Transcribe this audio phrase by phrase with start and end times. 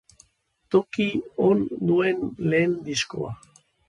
[0.75, 1.05] Toki
[1.49, 2.13] on dute
[2.47, 3.35] lehen diskoa.